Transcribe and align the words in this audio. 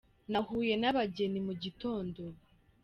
Nahuye 0.31 0.75
na 0.81 0.89
bageni 0.95 1.39
mugitondo. 1.45 2.23